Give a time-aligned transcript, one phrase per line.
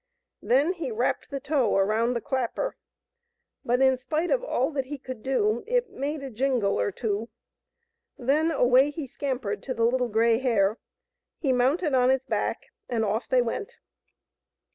[0.41, 2.75] Then he wrapped the tow around the clapper,
[3.63, 7.29] but, in spite of all that he could do, it made a jingle or two.
[8.17, 10.79] Then away he scampered to the Little Grey Hare.
[11.37, 13.77] He mounted on its back, and off they went.